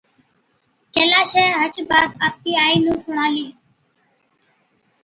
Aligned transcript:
ڪيلاشَي 0.93 1.45
هچ 1.59 1.75
بات 1.89 2.09
آپڪِي 2.27 2.51
آئِي 2.63 2.75
نُون 2.85 2.97
سُڻالِي۔ 3.03 3.47